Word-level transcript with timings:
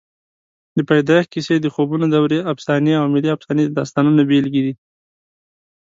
د 0.77 0.79
پیدایښت 0.89 1.29
کیسې، 1.33 1.55
د 1.61 1.67
خوبونو 1.73 2.05
دورې 2.13 2.39
افسانې 2.53 2.93
او 3.01 3.05
ملي 3.13 3.29
افسانې 3.35 3.63
د 3.65 3.71
داستانونو 3.79 4.21
بېلګې 4.29 4.61
دي. 4.65 4.73